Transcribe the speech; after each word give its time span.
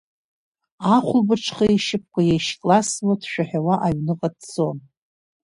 Ахәылбыҽха 0.95 1.65
ишьапқәа 1.75 2.21
еишькласуа, 2.31 3.13
дшәаҳәауа 3.21 3.75
аҩныҟа 3.87 4.29
дцон. 4.33 4.77